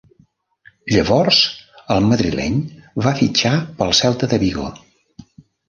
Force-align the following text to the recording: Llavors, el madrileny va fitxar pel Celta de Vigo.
Llavors, 0.93 1.41
el 1.97 2.09
madrileny 2.13 2.57
va 3.07 3.15
fitxar 3.21 3.55
pel 3.83 3.97
Celta 4.03 4.33
de 4.35 4.43
Vigo. 4.49 4.69